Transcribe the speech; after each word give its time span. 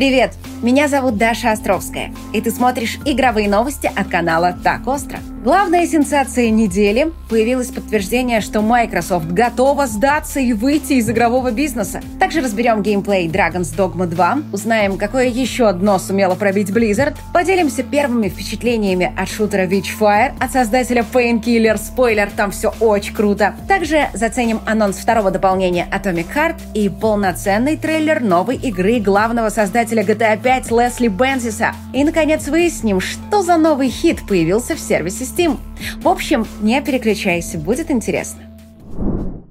Привет! 0.00 0.32
Меня 0.62 0.88
зовут 0.88 1.18
Даша 1.18 1.52
Островская, 1.52 2.14
и 2.32 2.40
ты 2.40 2.50
смотришь 2.50 2.98
игровые 3.04 3.50
новости 3.50 3.86
от 3.86 4.08
канала 4.08 4.56
«Так 4.64 4.86
остро». 4.86 5.18
Главная 5.42 5.86
сенсация 5.86 6.50
недели– 6.50 7.14
появилось 7.30 7.68
подтверждение, 7.68 8.42
что 8.42 8.60
Microsoft 8.60 9.28
готова 9.28 9.86
сдаться 9.86 10.40
и 10.40 10.52
выйти 10.52 10.94
из 10.94 11.08
игрового 11.08 11.50
бизнеса. 11.52 12.02
Также 12.18 12.40
разберем 12.42 12.82
геймплей 12.82 13.28
Dragon's 13.28 13.74
Dogma 13.74 14.06
2, 14.06 14.38
узнаем, 14.52 14.98
какое 14.98 15.28
еще 15.28 15.72
дно 15.72 15.98
сумело 15.98 16.34
пробить 16.34 16.70
Blizzard, 16.70 17.14
поделимся 17.32 17.84
первыми 17.84 18.28
впечатлениями 18.28 19.14
от 19.16 19.28
шутера 19.28 19.66
Witchfire, 19.66 20.32
от 20.40 20.52
создателя 20.52 21.06
Painkiller, 21.10 21.78
спойлер, 21.78 22.28
там 22.36 22.50
все 22.50 22.74
очень 22.80 23.14
круто. 23.14 23.54
Также 23.68 24.08
заценим 24.12 24.60
анонс 24.66 24.96
второго 24.96 25.30
дополнения 25.30 25.88
Atomic 25.90 26.26
Heart 26.34 26.56
и 26.74 26.88
полноценный 26.88 27.76
трейлер 27.76 28.20
новой 28.20 28.56
игры 28.56 28.98
главного 28.98 29.48
создателя 29.50 30.02
GTA 30.02 30.42
5 30.42 30.70
Лесли 30.72 31.08
Бензиса. 31.08 31.72
И, 31.94 32.02
наконец, 32.02 32.48
выясним, 32.48 33.00
что 33.00 33.42
за 33.42 33.56
новый 33.56 33.88
хит 33.88 34.26
появился 34.26 34.74
в 34.74 34.80
сервисе 34.80 35.29
Steam. 35.36 35.58
В 36.02 36.08
общем, 36.08 36.46
не 36.60 36.80
переключайся, 36.82 37.58
будет 37.58 37.90
интересно. 37.90 38.42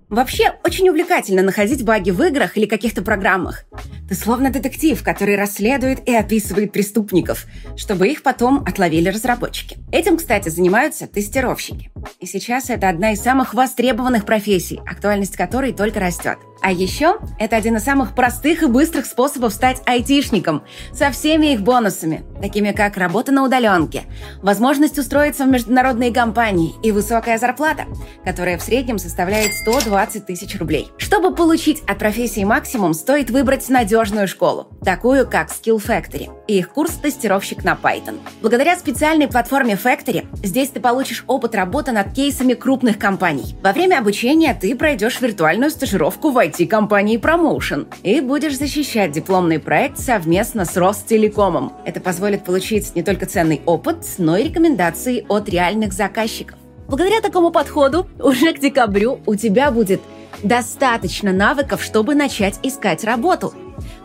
Вообще, 0.09 0.53
очень 0.65 0.89
увлекательно 0.89 1.43
находить 1.43 1.85
баги 1.85 2.09
в 2.09 2.19
играх 2.23 2.57
или 2.57 2.65
каких-то 2.65 3.03
программах. 3.03 3.65
Ты 4.07 4.15
словно 4.15 4.49
детектив, 4.49 5.01
который 5.03 5.35
расследует 5.35 6.07
и 6.09 6.15
описывает 6.15 6.71
преступников, 6.71 7.45
чтобы 7.77 8.07
их 8.07 8.23
потом 8.23 8.63
отловили 8.65 9.09
разработчики. 9.09 9.77
Этим, 9.91 10.17
кстати, 10.17 10.49
занимаются 10.49 11.05
тестировщики. 11.05 11.91
И 12.19 12.25
сейчас 12.25 12.71
это 12.71 12.89
одна 12.89 13.11
из 13.11 13.21
самых 13.21 13.53
востребованных 13.53 14.25
профессий, 14.25 14.79
актуальность 14.83 15.37
которой 15.37 15.73
только 15.73 15.99
растет. 15.99 16.39
А 16.61 16.71
еще 16.71 17.17
это 17.37 17.55
один 17.55 17.77
из 17.77 17.83
самых 17.83 18.13
простых 18.15 18.63
и 18.63 18.67
быстрых 18.67 19.05
способов 19.05 19.53
стать 19.53 19.81
айтишником 19.85 20.63
со 20.93 21.11
всеми 21.11 21.53
их 21.53 21.61
бонусами, 21.61 22.23
такими 22.41 22.71
как 22.71 22.97
работа 22.97 23.31
на 23.31 23.43
удаленке, 23.43 24.03
возможность 24.41 24.97
устроиться 24.97 25.45
в 25.45 25.49
международные 25.49 26.11
компании 26.11 26.75
и 26.83 26.91
высокая 26.91 27.37
зарплата, 27.37 27.85
которая 28.25 28.57
в 28.57 28.61
среднем 28.61 28.99
составляет 28.99 29.53
120 29.53 30.25
тысяч 30.25 30.59
рублей. 30.59 30.89
Чтобы 30.97 31.33
получить 31.33 31.81
от 31.87 31.97
профессии 31.97 32.43
максимум, 32.43 32.93
стоит 32.93 33.29
выбрать 33.29 33.67
надежную 33.69 34.27
школу, 34.27 34.67
такую 34.83 35.27
как 35.27 35.49
Skill 35.49 35.77
Factory 35.77 36.29
и 36.47 36.59
их 36.59 36.69
курс 36.69 36.91
«Тестировщик 36.93 37.63
на 37.63 37.77
Python». 37.81 38.19
Благодаря 38.41 38.75
специальной 38.77 39.27
платформе 39.27 39.79
Factory 39.81 40.27
здесь 40.43 40.69
ты 40.69 40.79
получишь 40.79 41.23
опыт 41.27 41.55
работы 41.55 41.91
над 41.91 42.13
кейсами 42.13 42.53
крупных 42.53 42.97
компаний. 42.97 43.55
Во 43.63 43.71
время 43.71 43.99
обучения 43.99 44.57
ты 44.59 44.75
пройдешь 44.75 45.21
виртуальную 45.21 45.71
стажировку 45.71 46.31
в 46.31 46.37
IT-компании 46.49 47.19
Promotion 47.19 47.87
и 48.03 48.21
будешь 48.21 48.57
защищать 48.57 49.11
дипломный 49.11 49.59
проект 49.59 49.99
совместно 49.99 50.65
с 50.65 50.75
Ростелекомом. 50.75 51.73
Это 51.85 51.99
позволит 51.99 52.43
получить 52.43 52.95
не 52.95 53.03
только 53.03 53.25
ценный 53.25 53.61
опыт, 53.65 53.97
но 54.17 54.37
и 54.37 54.43
рекомендации 54.43 55.25
от 55.29 55.49
реальных 55.49 55.93
заказчиков. 55.93 56.57
Благодаря 56.87 57.21
такому 57.21 57.51
подходу 57.51 58.07
уже 58.19 58.53
к 58.53 58.59
декабрю 58.59 59.19
у 59.25 59.35
тебя 59.35 59.71
будет 59.71 60.01
достаточно 60.43 61.31
навыков, 61.31 61.83
чтобы 61.83 62.15
начать 62.15 62.59
искать 62.63 63.03
работу. 63.03 63.53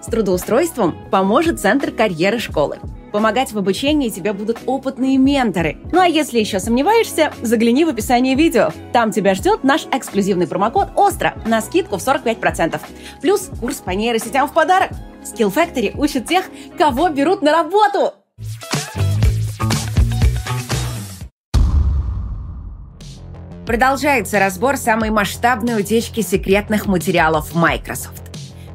С 0.03 0.06
трудоустройством 0.06 0.95
поможет 1.11 1.61
Центр 1.61 1.91
карьеры 1.91 2.39
школы. 2.39 2.79
Помогать 3.15 3.53
в 3.53 3.59
обучении 3.59 4.09
тебе 4.09 4.33
будут 4.33 4.59
опытные 4.67 5.19
менторы. 5.19 5.77
Ну 5.93 6.01
а 6.01 6.09
если 6.09 6.41
еще 6.41 6.59
сомневаешься, 6.59 7.33
загляни 7.43 7.84
в 7.84 7.89
описание 7.91 8.34
видео. 8.34 8.73
Там 8.93 9.12
тебя 9.12 9.37
ждет 9.37 9.62
наш 9.62 9.87
эксклюзивный 9.93 10.48
промокод 10.48 10.89
ОСТРО 10.97 11.35
на 11.47 11.61
скидку 11.61 11.97
в 11.97 12.01
45%. 12.01 12.81
Плюс 13.23 13.51
курс 13.61 13.77
по 13.77 13.91
нейросетям 13.91 14.48
в 14.48 14.53
подарок. 14.53 14.91
Skill 15.23 15.55
Factory 15.55 15.97
учит 15.97 16.27
тех, 16.27 16.47
кого 16.77 17.09
берут 17.09 17.41
на 17.41 17.53
работу. 17.53 18.15
Продолжается 23.65 24.41
разбор 24.41 24.77
самой 24.77 25.11
масштабной 25.11 25.79
утечки 25.81 26.20
секретных 26.20 26.86
материалов 26.86 27.55
Microsoft. 27.55 28.23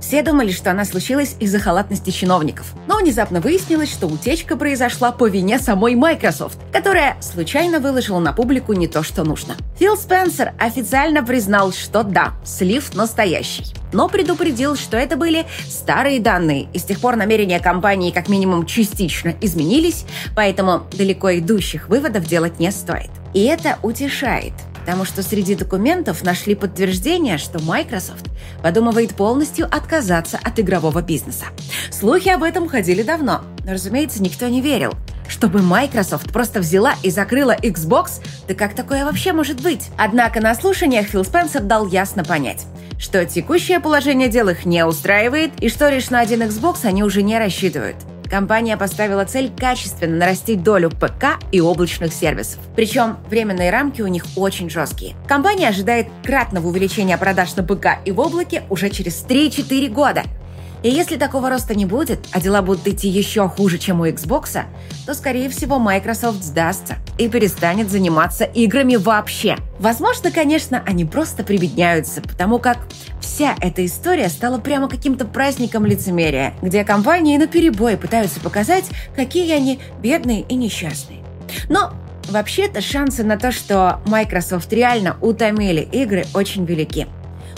Все 0.09 0.23
думали, 0.23 0.51
что 0.51 0.71
она 0.71 0.85
случилась 0.85 1.35
из-за 1.39 1.59
халатности 1.59 2.09
чиновников. 2.09 2.73
Но 2.87 2.97
внезапно 2.97 3.41
выяснилось, 3.41 3.91
что 3.91 4.07
утечка 4.07 4.55
произошла 4.55 5.11
по 5.11 5.27
вине 5.27 5.59
самой 5.59 5.93
Microsoft, 5.93 6.57
которая 6.73 7.15
случайно 7.21 7.79
выложила 7.79 8.17
на 8.17 8.33
публику 8.33 8.73
не 8.73 8.87
то, 8.87 9.03
что 9.03 9.23
нужно. 9.23 9.53
Фил 9.77 9.95
Спенсер 9.95 10.53
официально 10.57 11.23
признал, 11.23 11.71
что 11.73 12.01
да, 12.01 12.31
слив 12.43 12.95
настоящий. 12.95 13.65
Но 13.93 14.09
предупредил, 14.09 14.75
что 14.75 14.97
это 14.97 15.15
были 15.15 15.45
старые 15.67 16.19
данные, 16.19 16.69
и 16.73 16.79
с 16.79 16.85
тех 16.85 16.99
пор 16.99 17.15
намерения 17.15 17.59
компании 17.59 18.09
как 18.09 18.29
минимум 18.29 18.65
частично 18.65 19.35
изменились, 19.41 20.05
поэтому 20.35 20.87
далеко 20.91 21.37
идущих 21.37 21.87
выводов 21.87 22.25
делать 22.25 22.59
не 22.59 22.71
стоит. 22.71 23.11
И 23.35 23.43
это 23.43 23.77
утешает, 23.83 24.53
потому 24.79 25.05
что 25.05 25.21
среди 25.21 25.55
документов 25.55 26.23
нашли 26.23 26.55
подтверждение, 26.55 27.37
что 27.37 27.61
Microsoft 27.61 28.25
подумывает 28.63 29.15
полностью 29.15 29.65
отказаться 29.65 30.39
от 30.41 30.59
игрового 30.59 31.01
бизнеса. 31.01 31.45
Слухи 31.91 32.29
об 32.29 32.43
этом 32.43 32.67
ходили 32.67 33.03
давно, 33.03 33.41
но, 33.65 33.71
разумеется, 33.71 34.21
никто 34.21 34.47
не 34.47 34.61
верил. 34.61 34.93
Чтобы 35.27 35.61
Microsoft 35.61 36.33
просто 36.33 36.59
взяла 36.59 36.95
и 37.03 37.11
закрыла 37.11 37.55
Xbox, 37.55 38.21
да 38.47 38.55
как 38.55 38.73
такое 38.73 39.05
вообще 39.05 39.31
может 39.31 39.61
быть? 39.61 39.89
Однако 39.97 40.41
на 40.41 40.55
слушаниях 40.55 41.05
Фил 41.05 41.23
Спенсер 41.23 41.61
дал 41.61 41.87
ясно 41.87 42.23
понять, 42.23 42.65
что 42.97 43.23
текущее 43.25 43.79
положение 43.79 44.27
дел 44.27 44.49
их 44.49 44.65
не 44.65 44.83
устраивает 44.85 45.51
и 45.61 45.69
что 45.69 45.89
лишь 45.89 46.09
на 46.09 46.19
один 46.19 46.41
Xbox 46.41 46.79
они 46.83 47.03
уже 47.03 47.21
не 47.21 47.37
рассчитывают 47.37 47.95
компания 48.29 48.77
поставила 48.77 49.25
цель 49.25 49.51
качественно 49.55 50.17
нарастить 50.17 50.63
долю 50.63 50.89
ПК 50.89 51.39
и 51.51 51.59
облачных 51.59 52.13
сервисов. 52.13 52.59
Причем 52.75 53.17
временные 53.29 53.71
рамки 53.71 54.01
у 54.01 54.07
них 54.07 54.25
очень 54.35 54.69
жесткие. 54.69 55.15
Компания 55.27 55.67
ожидает 55.67 56.07
кратного 56.23 56.67
увеличения 56.67 57.17
продаж 57.17 57.55
на 57.55 57.63
ПК 57.63 57.99
и 58.05 58.11
в 58.11 58.19
облаке 58.19 58.63
уже 58.69 58.89
через 58.89 59.25
3-4 59.25 59.89
года– 59.89 60.23
и 60.83 60.89
если 60.89 61.17
такого 61.17 61.49
роста 61.49 61.75
не 61.75 61.85
будет, 61.85 62.19
а 62.31 62.39
дела 62.39 62.61
будут 62.61 62.87
идти 62.87 63.09
еще 63.09 63.47
хуже, 63.49 63.77
чем 63.77 64.01
у 64.01 64.05
Xbox, 64.05 64.63
то, 65.05 65.13
скорее 65.13 65.49
всего, 65.49 65.79
Microsoft 65.79 66.43
сдастся 66.43 66.97
и 67.17 67.27
перестанет 67.27 67.89
заниматься 67.89 68.45
играми 68.45 68.95
вообще. 68.95 69.57
Возможно, 69.79 70.31
конечно, 70.31 70.83
они 70.85 71.05
просто 71.05 71.43
прибедняются, 71.43 72.21
потому 72.21 72.59
как 72.59 72.77
вся 73.19 73.55
эта 73.59 73.85
история 73.85 74.29
стала 74.29 74.57
прямо 74.59 74.87
каким-то 74.87 75.25
праздником 75.25 75.85
лицемерия, 75.85 76.53
где 76.61 76.83
компании 76.83 77.37
на 77.37 77.47
перебой 77.47 77.97
пытаются 77.97 78.39
показать, 78.39 78.85
какие 79.15 79.51
они 79.53 79.79
бедные 80.01 80.41
и 80.41 80.55
несчастные. 80.55 81.23
Но 81.67 81.93
Вообще-то 82.29 82.79
шансы 82.79 83.23
на 83.23 83.37
то, 83.39 83.51
что 83.51 84.01
Microsoft 84.05 84.71
реально 84.71 85.17
утомили 85.19 85.81
игры, 85.81 86.25
очень 86.35 86.63
велики. 86.63 87.07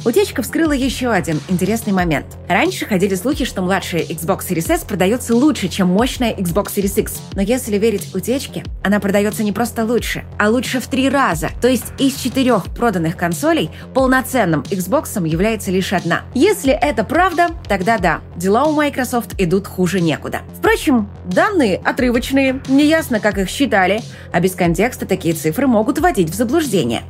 Утечка 0.03 0.41
вскрыла 0.41 0.71
еще 0.71 1.11
один 1.11 1.39
интересный 1.47 1.93
момент. 1.93 2.25
Раньше 2.49 2.87
ходили 2.87 3.13
слухи, 3.13 3.45
что 3.45 3.61
младшая 3.61 4.01
Xbox 4.01 4.49
Series 4.49 4.73
S 4.73 4.83
продается 4.83 5.35
лучше, 5.35 5.67
чем 5.67 5.89
мощная 5.89 6.33
Xbox 6.33 6.73
Series 6.75 6.99
X. 6.99 7.21
Но 7.33 7.41
если 7.43 7.77
верить 7.77 8.15
утечке, 8.15 8.63
она 8.83 8.99
продается 8.99 9.43
не 9.43 9.51
просто 9.51 9.85
лучше, 9.85 10.25
а 10.39 10.49
лучше 10.49 10.79
в 10.79 10.87
три 10.87 11.07
раза. 11.07 11.51
То 11.61 11.67
есть 11.67 11.93
из 11.99 12.15
четырех 12.15 12.65
проданных 12.73 13.15
консолей 13.15 13.69
полноценным 13.93 14.61
Xbox 14.61 15.27
является 15.27 15.69
лишь 15.69 15.93
одна. 15.93 16.23
Если 16.33 16.73
это 16.73 17.03
правда, 17.03 17.49
тогда 17.69 17.99
да, 17.99 18.21
дела 18.35 18.65
у 18.65 18.73
Microsoft 18.73 19.35
идут 19.37 19.67
хуже 19.67 20.01
некуда. 20.01 20.41
Впрочем, 20.57 21.11
данные 21.25 21.77
отрывочные, 21.77 22.59
неясно, 22.67 23.19
как 23.19 23.37
их 23.37 23.49
считали, 23.49 24.01
а 24.33 24.39
без 24.39 24.55
контекста 24.55 25.05
такие 25.05 25.35
цифры 25.35 25.67
могут 25.67 25.99
вводить 25.99 26.31
в 26.31 26.33
заблуждение. 26.33 27.03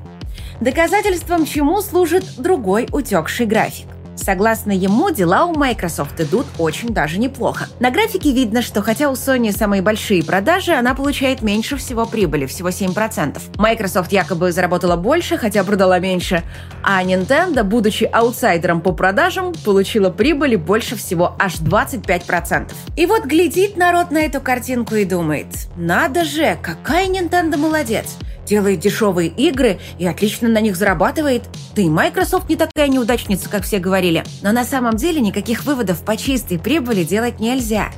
Доказательством 0.62 1.48
чему 1.48 1.82
служит 1.82 2.24
другой 2.38 2.88
утекший 2.92 3.48
график. 3.48 3.88
Согласно 4.16 4.72
ему, 4.72 5.10
дела 5.10 5.46
у 5.46 5.56
Microsoft 5.56 6.22
идут 6.22 6.46
очень 6.60 6.90
даже 6.90 7.18
неплохо. 7.18 7.68
На 7.80 7.90
графике 7.90 8.32
видно, 8.32 8.62
что 8.62 8.84
хотя 8.84 9.09
у 9.09 9.14
Sony 9.14 9.52
самые 9.52 9.82
большие 9.82 10.24
продажи, 10.24 10.74
она 10.74 10.94
получает 10.94 11.41
меньше 11.41 11.78
всего 11.78 12.06
прибыли, 12.06 12.46
всего 12.46 12.70
7%. 12.70 13.40
Microsoft 13.56 14.12
якобы 14.12 14.52
заработала 14.52 14.97
больше, 14.97 15.35
хотя 15.38 15.64
продала 15.64 15.97
меньше, 15.97 16.44
а 16.84 17.03
Nintendo, 17.03 17.64
будучи 17.64 18.03
аутсайдером 18.03 18.82
по 18.82 18.91
продажам, 18.91 19.53
получила 19.66 20.12
прибыли 20.12 20.58
больше 20.58 20.96
всего 20.96 21.35
аж 21.40 21.56
25%. 21.56 22.72
И 22.97 23.08
вот 23.08 23.26
глядит 23.26 23.78
народ 23.78 24.12
на 24.12 24.20
эту 24.20 24.40
картинку 24.41 24.94
и 24.94 25.06
думает, 25.06 25.47
надо 25.76 26.24
же, 26.24 26.59
какая 26.62 27.08
Nintendo 27.08 27.58
молодец 27.58 28.18
делает 28.46 28.79
дешевые 28.79 29.29
игры 29.29 29.79
и 29.99 30.05
отлично 30.05 30.49
на 30.49 30.61
них 30.61 30.76
зарабатывает. 30.76 31.43
Да 31.76 31.82
и 31.82 31.90
Microsoft 31.90 32.49
не 32.49 32.55
такая 32.55 32.88
неудачница, 32.88 33.49
как 33.49 33.64
все 33.64 33.79
говорили. 33.79 34.23
Но 34.41 34.52
на 34.52 34.64
самом 34.64 34.96
деле 34.96 35.22
никаких 35.22 35.66
выводов 35.66 36.03
по 36.03 36.17
чистой 36.17 36.59
прибыли 36.59 37.03
делать 37.03 37.40
нельзя. 37.40 37.91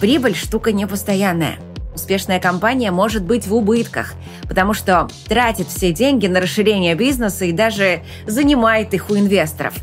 Прибыль– 0.00 0.34
штука 0.36 0.72
непостоянная. 0.72 1.56
Успешная 1.94 2.40
компания 2.40 2.90
может 2.90 3.22
быть 3.22 3.46
в 3.46 3.54
убытках, 3.54 4.14
потому 4.48 4.72
что 4.72 5.08
тратит 5.28 5.68
все 5.68 5.92
деньги 5.92 6.26
на 6.26 6.40
расширение 6.40 6.94
бизнеса 6.94 7.44
и 7.44 7.52
даже 7.52 8.02
занимает 8.26 8.94
их 8.94 9.10
у 9.10 9.16
инвесторов. 9.16 9.74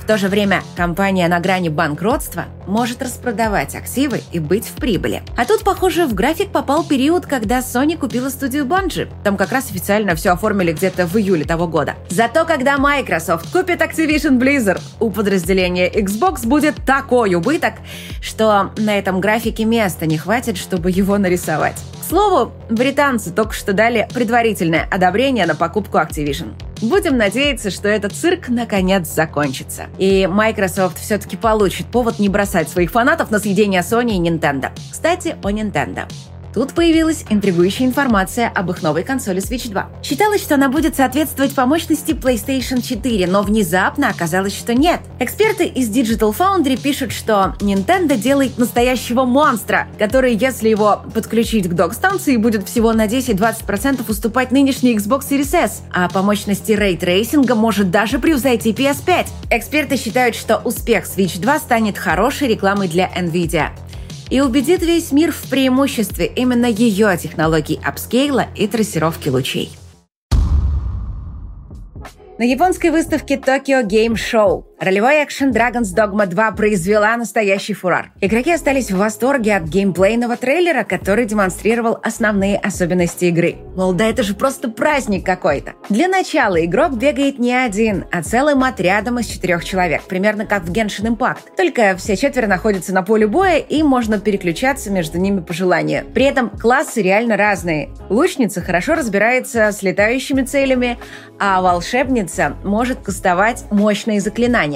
В 0.00 0.06
то 0.06 0.18
же 0.18 0.28
время 0.28 0.62
компания 0.76 1.28
на 1.28 1.40
грани 1.40 1.68
банкротства 1.68 2.46
может 2.66 3.02
распродавать 3.02 3.74
активы 3.74 4.22
и 4.32 4.38
быть 4.38 4.66
в 4.66 4.72
прибыли. 4.72 5.22
А 5.36 5.44
тут, 5.44 5.62
похоже, 5.62 6.06
в 6.06 6.14
график 6.14 6.50
попал 6.50 6.84
период, 6.84 7.26
когда 7.26 7.58
Sony 7.58 7.96
купила 7.96 8.28
студию 8.28 8.64
Bungie. 8.64 9.08
Там 9.24 9.36
как 9.36 9.52
раз 9.52 9.70
официально 9.70 10.14
все 10.14 10.30
оформили 10.30 10.72
где-то 10.72 11.06
в 11.06 11.16
июле 11.16 11.44
того 11.44 11.66
года. 11.66 11.94
Зато 12.08 12.44
когда 12.44 12.78
Microsoft 12.78 13.52
купит 13.52 13.80
Activision 13.80 14.38
Blizzard, 14.38 14.80
у 15.00 15.10
подразделения 15.10 15.90
Xbox 15.90 16.46
будет 16.46 16.76
такой 16.84 17.34
убыток, 17.34 17.74
что 18.20 18.72
на 18.76 18.98
этом 18.98 19.20
графике 19.20 19.64
места 19.64 20.06
не 20.06 20.18
хватит, 20.18 20.56
чтобы 20.56 20.90
его 20.90 21.18
нарисовать. 21.18 21.76
Слову, 22.10 22.50
британцы 22.68 23.30
только 23.30 23.52
что 23.52 23.72
дали 23.72 24.08
предварительное 24.12 24.88
одобрение 24.90 25.46
на 25.46 25.54
покупку 25.54 25.98
Activision. 25.98 26.54
Будем 26.82 27.16
надеяться, 27.16 27.70
что 27.70 27.86
этот 27.86 28.14
цирк 28.14 28.48
наконец 28.48 29.06
закончится. 29.06 29.84
И 29.96 30.26
Microsoft 30.28 30.98
все-таки 30.98 31.36
получит 31.36 31.86
повод 31.86 32.18
не 32.18 32.28
бросать 32.28 32.68
своих 32.68 32.90
фанатов 32.90 33.30
на 33.30 33.38
съедение 33.38 33.82
Sony 33.82 34.16
и 34.16 34.18
Nintendo. 34.18 34.70
Кстати, 34.90 35.36
о 35.44 35.52
Nintendo. 35.52 36.08
Тут 36.54 36.72
появилась 36.72 37.24
интригующая 37.30 37.86
информация 37.86 38.48
об 38.48 38.70
их 38.70 38.82
новой 38.82 39.04
консоли 39.04 39.40
Switch 39.40 39.70
2. 39.70 39.88
Считалось, 40.02 40.42
что 40.42 40.56
она 40.56 40.68
будет 40.68 40.96
соответствовать 40.96 41.54
по 41.54 41.64
мощности 41.66 42.12
PlayStation 42.12 42.82
4, 42.82 43.26
но 43.26 43.42
внезапно 43.42 44.08
оказалось, 44.08 44.56
что 44.56 44.74
нет. 44.74 45.00
Эксперты 45.20 45.66
из 45.66 45.88
Digital 45.88 46.34
Foundry 46.36 46.76
пишут, 46.76 47.12
что 47.12 47.54
Nintendo 47.60 48.16
делает 48.16 48.58
настоящего 48.58 49.24
монстра, 49.24 49.86
который, 49.98 50.34
если 50.34 50.68
его 50.68 51.02
подключить 51.14 51.68
к 51.68 51.74
док-станции, 51.74 52.36
будет 52.36 52.68
всего 52.68 52.92
на 52.92 53.06
10-20% 53.06 54.04
уступать 54.08 54.50
нынешней 54.50 54.96
Xbox 54.96 55.28
Series 55.30 55.56
S, 55.56 55.82
а 55.92 56.08
по 56.08 56.22
мощности 56.22 56.72
рейтрейсинга 56.72 57.54
может 57.54 57.90
даже 57.90 58.18
превзойти 58.18 58.72
PS5. 58.72 59.26
Эксперты 59.50 59.96
считают, 59.96 60.34
что 60.34 60.58
успех 60.58 61.04
Switch 61.04 61.40
2 61.40 61.58
станет 61.60 61.96
хорошей 61.96 62.48
рекламой 62.48 62.88
для 62.88 63.08
Nvidia 63.08 63.70
и 64.30 64.40
убедит 64.40 64.82
весь 64.82 65.12
мир 65.12 65.32
в 65.32 65.50
преимуществе 65.50 66.26
именно 66.26 66.66
ее 66.66 67.16
технологий 67.18 67.78
апскейла 67.84 68.46
и 68.56 68.66
трассировки 68.66 69.28
лучей. 69.28 69.70
На 72.38 72.44
японской 72.44 72.90
выставке 72.90 73.34
Tokyo 73.34 73.84
Game 73.84 74.14
Show 74.14 74.64
ролевой 74.80 75.22
экшен 75.22 75.50
Dragon's 75.50 75.94
Dogma 75.94 76.26
2 76.26 76.52
произвела 76.52 77.16
настоящий 77.16 77.74
фурор. 77.74 78.10
Игроки 78.20 78.50
остались 78.50 78.90
в 78.90 78.96
восторге 78.96 79.56
от 79.56 79.64
геймплейного 79.64 80.36
трейлера, 80.36 80.84
который 80.84 81.26
демонстрировал 81.26 81.98
основные 82.02 82.56
особенности 82.58 83.26
игры. 83.26 83.56
Мол, 83.76 83.92
да 83.92 84.06
это 84.06 84.22
же 84.22 84.34
просто 84.34 84.70
праздник 84.70 85.24
какой-то. 85.24 85.74
Для 85.90 86.08
начала 86.08 86.64
игрок 86.64 86.96
бегает 86.96 87.38
не 87.38 87.52
один, 87.52 88.06
а 88.10 88.22
целым 88.22 88.64
отрядом 88.64 89.18
из 89.18 89.26
четырех 89.26 89.64
человек, 89.64 90.02
примерно 90.04 90.46
как 90.46 90.64
в 90.64 90.72
Genshin 90.72 91.14
Impact. 91.14 91.56
Только 91.56 91.94
все 91.96 92.16
четверо 92.16 92.46
находятся 92.46 92.94
на 92.94 93.02
поле 93.02 93.26
боя, 93.26 93.58
и 93.58 93.82
можно 93.82 94.18
переключаться 94.18 94.90
между 94.90 95.18
ними 95.18 95.40
по 95.40 95.52
желанию. 95.52 96.06
При 96.14 96.24
этом 96.24 96.48
классы 96.48 97.02
реально 97.02 97.36
разные. 97.36 97.90
Лучница 98.08 98.62
хорошо 98.62 98.94
разбирается 98.94 99.72
с 99.72 99.82
летающими 99.82 100.42
целями, 100.42 100.98
а 101.38 101.60
волшебница 101.60 102.56
может 102.64 103.00
кастовать 103.00 103.64
мощные 103.70 104.20
заклинания. 104.20 104.69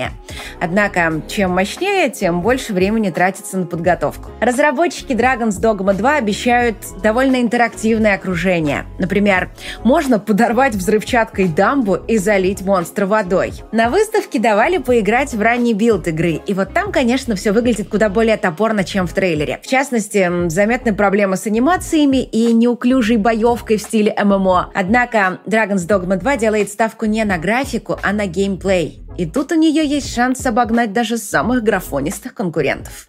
Однако, 0.60 1.22
чем 1.28 1.52
мощнее, 1.52 2.10
тем 2.10 2.40
больше 2.40 2.72
времени 2.72 3.10
тратится 3.10 3.58
на 3.58 3.66
подготовку. 3.66 4.30
Разработчики 4.40 5.12
Dragon's 5.12 5.60
Dogma 5.60 5.94
2 5.94 6.16
обещают 6.16 6.76
довольно 7.02 7.40
интерактивное 7.40 8.14
окружение. 8.14 8.86
Например, 8.98 9.50
можно 9.82 10.18
подорвать 10.18 10.74
взрывчаткой 10.74 11.48
дамбу 11.48 11.96
и 11.96 12.18
залить 12.18 12.62
монстра 12.62 13.06
водой. 13.06 13.52
На 13.72 13.90
выставке 13.90 14.38
давали 14.38 14.78
поиграть 14.78 15.34
в 15.34 15.40
ранний 15.40 15.74
билд 15.74 16.08
игры, 16.08 16.40
и 16.46 16.54
вот 16.54 16.72
там, 16.72 16.92
конечно, 16.92 17.36
все 17.36 17.52
выглядит 17.52 17.88
куда 17.88 18.08
более 18.08 18.36
топорно, 18.36 18.84
чем 18.84 19.06
в 19.06 19.12
трейлере. 19.12 19.60
В 19.62 19.66
частности, 19.66 20.48
заметны 20.48 20.94
проблемы 20.94 21.36
с 21.36 21.46
анимациями 21.46 22.22
и 22.22 22.52
неуклюжей 22.52 23.16
боевкой 23.16 23.76
в 23.76 23.82
стиле 23.82 24.14
MMO. 24.22 24.70
Однако 24.74 25.40
Dragon's 25.46 25.86
Dogma 25.86 26.16
2 26.16 26.36
делает 26.36 26.70
ставку 26.70 27.06
не 27.06 27.24
на 27.24 27.38
графику, 27.38 27.98
а 28.02 28.12
на 28.12 28.26
геймплей. 28.26 29.03
И 29.16 29.26
тут 29.26 29.52
у 29.52 29.54
нее 29.54 29.86
есть 29.86 30.12
шанс 30.12 30.44
обогнать 30.44 30.92
даже 30.92 31.18
самых 31.18 31.62
графонистых 31.62 32.34
конкурентов. 32.34 33.08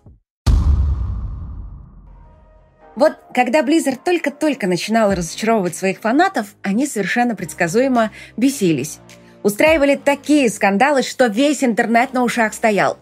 Вот 2.95 3.17
когда 3.33 3.61
Blizzard 3.61 3.99
только-только 4.05 4.67
начинала 4.67 5.15
разочаровывать 5.15 5.75
своих 5.75 5.99
фанатов, 5.99 6.55
они 6.61 6.87
совершенно 6.87 7.35
предсказуемо 7.35 8.11
бесились. 8.37 8.99
Устраивали 9.43 9.95
такие 9.95 10.49
скандалы, 10.49 11.03
что 11.03 11.25
весь 11.25 11.63
интернет 11.63 12.13
на 12.13 12.23
ушах 12.23 12.53
стоял. 12.53 12.97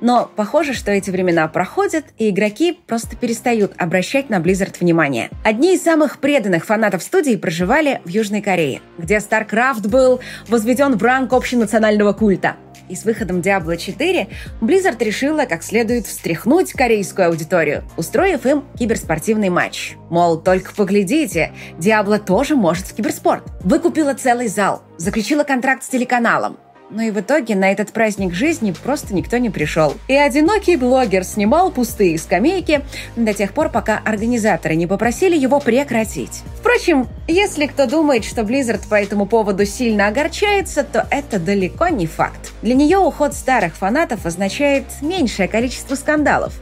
Но 0.00 0.30
похоже, 0.34 0.74
что 0.74 0.90
эти 0.90 1.10
времена 1.10 1.48
проходят, 1.48 2.04
и 2.18 2.30
игроки 2.30 2.78
просто 2.86 3.16
перестают 3.16 3.72
обращать 3.78 4.30
на 4.30 4.36
Blizzard 4.36 4.76
внимание. 4.80 5.30
Одни 5.44 5.74
из 5.74 5.82
самых 5.82 6.18
преданных 6.18 6.66
фанатов 6.66 7.02
студии 7.02 7.36
проживали 7.36 8.00
в 8.04 8.08
Южной 8.08 8.42
Корее, 8.42 8.80
где 8.98 9.16
StarCraft 9.16 9.88
был 9.88 10.20
возведен 10.48 10.96
в 10.96 11.02
ранг 11.02 11.32
общенационального 11.32 12.12
культа. 12.12 12.56
И 12.88 12.94
с 12.94 13.04
выходом 13.04 13.40
Diablo 13.40 13.76
4 13.76 14.28
Blizzard 14.60 15.02
решила 15.02 15.44
как 15.44 15.62
следует 15.62 16.06
встряхнуть 16.06 16.72
корейскую 16.72 17.28
аудиторию, 17.28 17.82
устроив 17.96 18.46
им 18.46 18.64
киберспортивный 18.78 19.48
матч. 19.48 19.96
Мол, 20.08 20.38
только 20.38 20.72
поглядите, 20.74 21.52
Diablo 21.78 22.18
тоже 22.18 22.54
может 22.54 22.86
в 22.86 22.94
киберспорт. 22.94 23.42
Выкупила 23.64 24.14
целый 24.14 24.48
зал, 24.48 24.82
заключила 24.98 25.42
контракт 25.42 25.82
с 25.82 25.88
телеканалом, 25.88 26.58
но 26.90 27.02
и 27.02 27.10
в 27.10 27.20
итоге 27.20 27.54
на 27.54 27.70
этот 27.70 27.92
праздник 27.92 28.34
жизни 28.34 28.74
просто 28.82 29.14
никто 29.14 29.38
не 29.38 29.50
пришел. 29.50 29.94
И 30.08 30.14
одинокий 30.14 30.76
блогер 30.76 31.24
снимал 31.24 31.70
пустые 31.70 32.18
скамейки 32.18 32.82
до 33.16 33.32
тех 33.32 33.52
пор, 33.52 33.70
пока 33.70 34.00
организаторы 34.04 34.76
не 34.76 34.86
попросили 34.86 35.36
его 35.36 35.60
прекратить. 35.60 36.42
Впрочем, 36.58 37.08
если 37.28 37.66
кто 37.66 37.86
думает, 37.86 38.24
что 38.24 38.42
Blizzard 38.42 38.88
по 38.88 38.94
этому 38.94 39.26
поводу 39.26 39.64
сильно 39.66 40.08
огорчается, 40.08 40.84
то 40.84 41.06
это 41.10 41.38
далеко 41.38 41.88
не 41.88 42.06
факт. 42.06 42.52
Для 42.62 42.74
нее 42.74 42.98
уход 42.98 43.34
старых 43.34 43.76
фанатов 43.76 44.26
означает 44.26 44.84
меньшее 45.02 45.48
количество 45.48 45.94
скандалов 45.94 46.60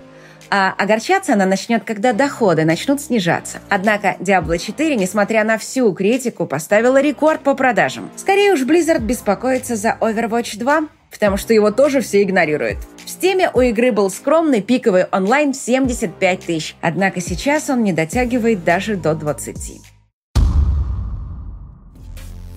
а 0.56 0.72
огорчаться 0.78 1.32
она 1.32 1.46
начнет, 1.46 1.82
когда 1.82 2.12
доходы 2.12 2.64
начнут 2.64 3.00
снижаться. 3.00 3.58
Однако 3.70 4.16
Diablo 4.20 4.56
4, 4.56 4.94
несмотря 4.94 5.42
на 5.42 5.58
всю 5.58 5.92
критику, 5.92 6.46
поставила 6.46 7.00
рекорд 7.02 7.40
по 7.40 7.56
продажам. 7.56 8.08
Скорее 8.14 8.52
уж 8.52 8.62
Blizzard 8.62 9.00
беспокоится 9.00 9.74
за 9.74 9.98
Overwatch 10.00 10.56
2, 10.56 10.84
потому 11.10 11.38
что 11.38 11.52
его 11.52 11.72
тоже 11.72 12.02
все 12.02 12.22
игнорируют. 12.22 12.78
В 13.04 13.08
Steam 13.08 13.50
у 13.52 13.62
игры 13.62 13.90
был 13.90 14.08
скромный 14.10 14.62
пиковый 14.62 15.06
онлайн 15.10 15.54
в 15.54 15.56
75 15.56 16.40
тысяч, 16.46 16.76
однако 16.80 17.20
сейчас 17.20 17.68
он 17.68 17.82
не 17.82 17.92
дотягивает 17.92 18.62
даже 18.62 18.94
до 18.94 19.16
20. 19.16 19.93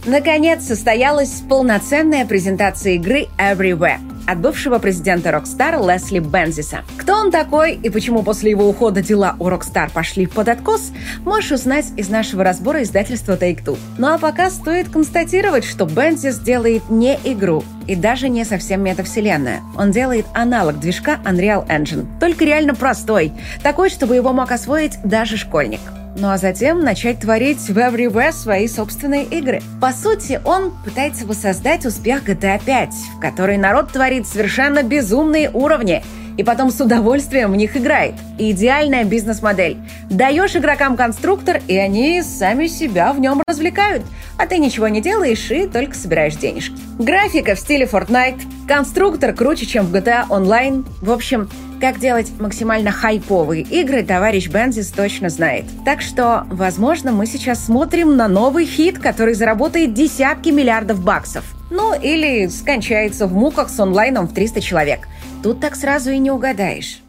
Наконец 0.07 0.65
состоялась 0.65 1.41
полноценная 1.49 2.25
презентация 2.25 2.93
игры 2.93 3.27
Everywhere 3.37 3.99
от 4.25 4.39
бывшего 4.39 4.79
президента 4.79 5.31
Rockstar 5.31 5.85
Лесли 5.85 6.19
Бензиса. 6.19 6.85
Кто 6.97 7.15
он 7.15 7.29
такой 7.29 7.73
и 7.73 7.89
почему 7.89 8.23
после 8.23 8.51
его 8.51 8.69
ухода 8.69 9.01
дела 9.01 9.35
у 9.37 9.49
Rockstar 9.49 9.91
пошли 9.91 10.25
под 10.25 10.47
откос, 10.47 10.93
можешь 11.25 11.51
узнать 11.51 11.87
из 11.97 12.07
нашего 12.07 12.45
разбора 12.45 12.83
издательства 12.83 13.35
Take-Two. 13.35 13.77
Ну 13.97 14.07
а 14.07 14.17
пока 14.17 14.49
стоит 14.49 14.87
констатировать, 14.87 15.65
что 15.65 15.85
Бензис 15.85 16.39
делает 16.39 16.89
не 16.89 17.19
игру, 17.25 17.65
и 17.85 17.97
даже 17.97 18.29
не 18.29 18.45
совсем 18.45 18.81
метавселенная. 18.83 19.59
Он 19.77 19.91
делает 19.91 20.25
аналог 20.33 20.79
движка 20.79 21.19
Unreal 21.25 21.67
Engine, 21.67 22.05
только 22.21 22.45
реально 22.45 22.75
простой, 22.75 23.33
такой, 23.61 23.89
чтобы 23.89 24.15
его 24.15 24.31
мог 24.31 24.53
освоить 24.53 24.97
даже 25.03 25.35
школьник 25.35 25.81
ну 26.17 26.29
а 26.29 26.37
затем 26.37 26.81
начать 26.81 27.19
творить 27.19 27.69
в 27.69 27.77
Everywhere 27.77 28.31
свои 28.31 28.67
собственные 28.67 29.25
игры. 29.25 29.61
По 29.79 29.91
сути, 29.91 30.41
он 30.43 30.73
пытается 30.83 31.25
воссоздать 31.25 31.85
успех 31.85 32.27
GTA 32.27 32.59
5, 32.63 32.89
в 33.17 33.19
которой 33.19 33.57
народ 33.57 33.91
творит 33.91 34.27
совершенно 34.27 34.83
безумные 34.83 35.49
уровни 35.51 36.03
и 36.37 36.43
потом 36.43 36.71
с 36.71 36.79
удовольствием 36.79 37.51
в 37.51 37.55
них 37.55 37.75
играет. 37.75 38.13
Идеальная 38.37 39.03
бизнес-модель. 39.03 39.77
Даешь 40.09 40.55
игрокам 40.55 40.95
конструктор, 40.95 41.61
и 41.67 41.75
они 41.75 42.21
сами 42.21 42.67
себя 42.67 43.11
в 43.11 43.19
нем 43.19 43.41
развлекают. 43.47 44.03
А 44.37 44.45
ты 44.45 44.59
ничего 44.59 44.87
не 44.87 45.01
делаешь 45.01 45.49
и 45.49 45.67
только 45.67 45.95
собираешь 45.95 46.35
денежки. 46.35 46.77
Графика 46.99 47.55
в 47.55 47.59
стиле 47.59 47.85
Fortnite, 47.85 48.41
конструктор 48.67 49.33
круче, 49.33 49.65
чем 49.65 49.87
в 49.87 49.95
GTA 49.95 50.27
Online. 50.29 50.85
В 51.01 51.11
общем, 51.11 51.49
как 51.79 51.99
делать 51.99 52.31
максимально 52.39 52.91
хайповые 52.91 53.61
игры, 53.63 54.03
товарищ 54.03 54.49
Бензис 54.49 54.89
точно 54.89 55.29
знает. 55.29 55.65
Так 55.85 56.01
что, 56.01 56.45
возможно, 56.49 57.11
мы 57.11 57.25
сейчас 57.25 57.65
смотрим 57.65 58.15
на 58.15 58.27
новый 58.27 58.65
хит, 58.65 58.99
который 58.99 59.33
заработает 59.33 59.93
десятки 59.93 60.49
миллиардов 60.49 61.03
баксов. 61.03 61.43
Ну, 61.69 61.93
или 61.99 62.47
скончается 62.47 63.27
в 63.27 63.33
муках 63.33 63.69
с 63.69 63.79
онлайном 63.79 64.27
в 64.27 64.33
300 64.33 64.61
человек. 64.61 65.07
Тут 65.43 65.59
так 65.59 65.75
сразу 65.75 66.11
и 66.11 66.17
не 66.17 66.31
угадаешь. 66.31 67.01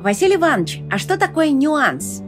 Василий 0.00 0.36
Иванович, 0.36 0.80
а 0.90 0.96
что 0.96 1.18
такое 1.18 1.50
нюанс? 1.50 2.22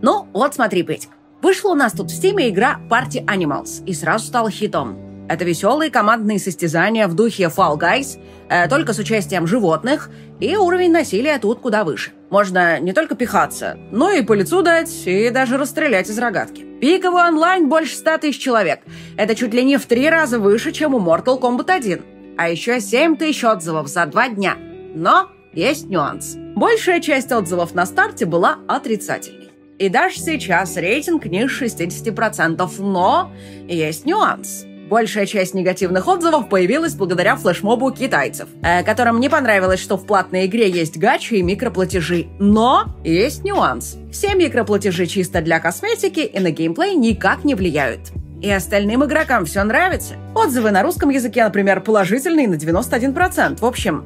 Ну, 0.00 0.28
вот 0.32 0.54
смотри, 0.54 0.82
Петик. 0.84 1.10
Вышла 1.42 1.70
у 1.70 1.74
нас 1.74 1.92
тут 1.92 2.10
в 2.10 2.14
Стиме 2.14 2.50
игра 2.50 2.78
Party 2.88 3.24
Animals 3.24 3.84
и 3.86 3.94
сразу 3.94 4.26
стала 4.26 4.50
хитом. 4.50 5.09
Это 5.30 5.44
веселые 5.44 5.92
командные 5.92 6.40
состязания 6.40 7.06
в 7.06 7.14
духе 7.14 7.44
Fall 7.44 7.78
Guys, 7.78 8.18
э, 8.48 8.68
только 8.68 8.92
с 8.92 8.98
участием 8.98 9.46
животных, 9.46 10.10
и 10.40 10.56
уровень 10.56 10.90
насилия 10.90 11.38
тут 11.38 11.60
куда 11.60 11.84
выше. 11.84 12.10
Можно 12.30 12.80
не 12.80 12.92
только 12.92 13.14
пихаться, 13.14 13.78
но 13.92 14.10
и 14.10 14.22
по 14.22 14.32
лицу 14.32 14.62
дать, 14.62 14.90
и 15.06 15.30
даже 15.30 15.56
расстрелять 15.56 16.10
из 16.10 16.18
рогатки. 16.18 16.66
Пиковый 16.80 17.22
онлайн 17.22 17.68
больше 17.68 17.94
100 17.94 18.18
тысяч 18.18 18.42
человек. 18.42 18.80
Это 19.16 19.36
чуть 19.36 19.54
ли 19.54 19.62
не 19.62 19.76
в 19.76 19.86
три 19.86 20.10
раза 20.10 20.40
выше, 20.40 20.72
чем 20.72 20.96
у 20.96 20.98
Mortal 20.98 21.40
Kombat 21.40 21.70
1. 21.70 22.02
А 22.36 22.48
еще 22.48 22.80
7 22.80 23.16
тысяч 23.16 23.44
отзывов 23.44 23.86
за 23.86 24.06
два 24.06 24.28
дня. 24.30 24.56
Но 24.96 25.28
есть 25.52 25.86
нюанс. 25.88 26.34
Большая 26.56 27.00
часть 27.00 27.30
отзывов 27.30 27.72
на 27.72 27.86
старте 27.86 28.26
была 28.26 28.58
отрицательной. 28.66 29.50
И 29.78 29.88
даже 29.88 30.16
сейчас 30.16 30.76
рейтинг 30.76 31.24
ниже 31.26 31.66
60%, 31.66 32.68
но 32.80 33.30
есть 33.68 34.04
нюанс. 34.06 34.64
Большая 34.90 35.24
часть 35.24 35.54
негативных 35.54 36.08
отзывов 36.08 36.48
появилась 36.48 36.94
благодаря 36.94 37.36
флешмобу 37.36 37.92
китайцев, 37.92 38.48
э, 38.64 38.82
которым 38.82 39.20
не 39.20 39.28
понравилось, 39.28 39.78
что 39.78 39.96
в 39.96 40.04
платной 40.04 40.46
игре 40.46 40.68
есть 40.68 40.98
гачи 40.98 41.34
и 41.34 41.42
микроплатежи. 41.42 42.26
Но 42.40 42.86
есть 43.04 43.44
нюанс. 43.44 43.98
Все 44.10 44.34
микроплатежи 44.34 45.06
чисто 45.06 45.42
для 45.42 45.60
косметики 45.60 46.18
и 46.18 46.40
на 46.40 46.50
геймплей 46.50 46.96
никак 46.96 47.44
не 47.44 47.54
влияют. 47.54 48.00
И 48.42 48.50
остальным 48.50 49.04
игрокам 49.04 49.44
все 49.44 49.62
нравится. 49.62 50.14
Отзывы 50.34 50.72
на 50.72 50.82
русском 50.82 51.10
языке, 51.10 51.44
например, 51.44 51.82
положительные 51.82 52.48
на 52.48 52.54
91%. 52.54 53.60
В 53.60 53.64
общем, 53.64 54.04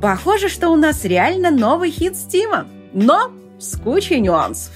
похоже, 0.00 0.48
что 0.48 0.70
у 0.70 0.76
нас 0.76 1.04
реально 1.04 1.50
новый 1.50 1.90
хит 1.90 2.16
Стима. 2.16 2.66
Но 2.94 3.30
с 3.58 3.78
кучей 3.78 4.20
нюансов. 4.20 4.72